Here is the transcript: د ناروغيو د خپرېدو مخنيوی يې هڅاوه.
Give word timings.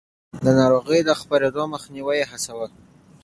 د 0.43 0.45
ناروغيو 0.59 1.07
د 1.09 1.11
خپرېدو 1.19 1.63
مخنيوی 1.73 2.17
يې 2.21 2.25
هڅاوه. 2.31 2.67